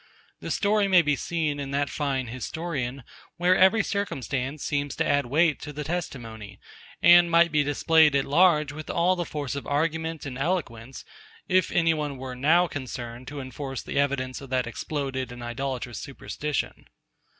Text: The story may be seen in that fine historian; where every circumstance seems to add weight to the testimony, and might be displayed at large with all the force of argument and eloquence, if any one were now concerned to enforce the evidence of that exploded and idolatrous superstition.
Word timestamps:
The 0.39 0.49
story 0.49 0.87
may 0.87 1.03
be 1.03 1.15
seen 1.15 1.59
in 1.59 1.69
that 1.69 1.87
fine 1.87 2.25
historian; 2.25 3.03
where 3.37 3.55
every 3.55 3.83
circumstance 3.83 4.63
seems 4.63 4.95
to 4.95 5.05
add 5.05 5.27
weight 5.27 5.61
to 5.61 5.71
the 5.71 5.83
testimony, 5.83 6.59
and 7.03 7.29
might 7.29 7.51
be 7.51 7.63
displayed 7.63 8.15
at 8.15 8.25
large 8.25 8.71
with 8.71 8.89
all 8.89 9.15
the 9.15 9.25
force 9.25 9.53
of 9.53 9.67
argument 9.67 10.25
and 10.25 10.39
eloquence, 10.39 11.05
if 11.47 11.69
any 11.71 11.93
one 11.93 12.17
were 12.17 12.35
now 12.35 12.65
concerned 12.65 13.27
to 13.27 13.39
enforce 13.39 13.83
the 13.83 13.99
evidence 13.99 14.41
of 14.41 14.49
that 14.49 14.65
exploded 14.65 15.31
and 15.31 15.43
idolatrous 15.43 15.99
superstition. 15.99 16.87